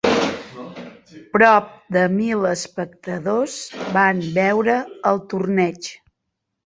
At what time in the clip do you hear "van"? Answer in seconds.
3.99-4.23